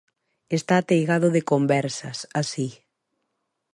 [0.57, 2.67] Está ateigado de "conversas" así.